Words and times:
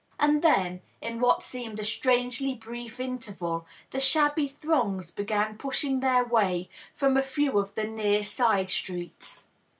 And 0.19 0.41
then, 0.41 0.81
in 0.99 1.19
what 1.19 1.43
seemed 1.43 1.79
a 1.79 1.85
strangely 1.85 2.55
brief 2.55 2.99
interval, 2.99 3.67
the 3.91 3.99
shabby 3.99 4.47
throngs 4.47 5.11
began 5.11 5.59
pushing 5.59 5.99
their 5.99 6.25
way 6.25 6.69
from 6.95 7.17
a 7.17 7.21
few 7.21 7.59
of 7.59 7.75
the 7.75 7.83
near 7.83 8.21
side^streets. 8.21 9.43